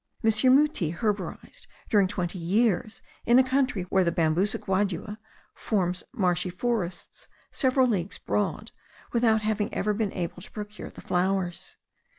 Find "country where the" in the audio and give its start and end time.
3.47-4.11